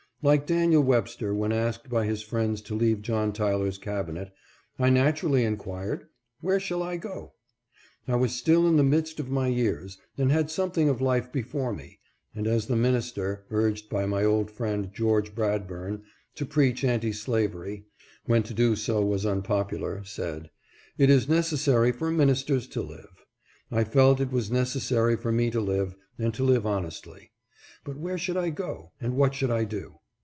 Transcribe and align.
Like 0.23 0.45
Daniel 0.45 0.83
Webster, 0.83 1.33
when 1.33 1.51
asked 1.51 1.89
by 1.89 2.05
his 2.05 2.21
friends 2.21 2.61
to 2.69 2.75
leave 2.75 3.01
John 3.01 3.33
Tyler's 3.33 3.79
cabinet, 3.79 4.31
I 4.77 4.91
naturally 4.91 5.43
inquired:" 5.43 6.09
Where 6.41 6.59
shall 6.59 6.83
I 6.83 6.97
go?" 6.97 7.33
I 8.07 8.15
was 8.17 8.31
still 8.35 8.67
in 8.67 8.77
the 8.77 8.83
midst 8.83 9.19
of 9.19 9.31
my 9.31 9.47
years, 9.47 9.97
and 10.19 10.31
had 10.31 10.51
something 10.51 10.87
of 10.89 11.01
life 11.01 11.31
before 11.31 11.73
me, 11.73 11.97
and 12.35 12.45
as 12.45 12.67
the 12.67 12.75
minister 12.75 13.45
(urged 13.49 13.89
by 13.89 14.05
my 14.05 14.23
old 14.23 14.51
friend 14.51 14.91
George 14.93 15.33
Bradburn 15.33 16.03
to 16.35 16.45
preach 16.45 16.83
anti 16.83 17.13
slavery, 17.13 17.85
when 18.27 18.43
to 18.43 18.53
do 18.53 18.75
so 18.75 19.03
was 19.03 19.25
unpopular) 19.25 20.03
said," 20.03 20.51
It 20.99 21.09
is 21.09 21.27
necessary 21.27 21.91
for 21.91 22.11
ministers 22.11 22.67
to 22.67 22.83
live," 22.83 23.25
I 23.71 23.83
felt 23.83 24.19
it 24.21 24.31
was 24.31 24.51
necessary 24.51 25.15
for 25.17 25.31
me 25.31 25.49
to 25.49 25.59
live, 25.59 25.95
and 26.19 26.31
to 26.35 26.43
live 26.43 26.67
honestly. 26.67 27.31
But 27.83 27.97
where 27.97 28.19
should 28.19 28.37
I 28.37 28.51
go, 28.51 28.91
and 29.01 29.15
what 29.15 29.33
should 29.33 29.49
I 29.49 29.63
do 29.63 29.95